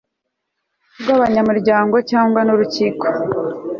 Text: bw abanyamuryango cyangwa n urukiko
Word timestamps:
bw 1.01 1.07
abanyamuryango 1.15 1.95
cyangwa 2.09 2.39
n 2.43 2.49
urukiko 2.53 3.05